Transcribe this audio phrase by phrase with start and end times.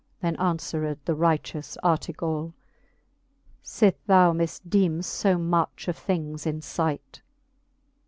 [0.19, 2.53] Then anfwered the righteous Artegall,
[3.61, 7.21] Sith thou mifdeem'ft fo much of things in fight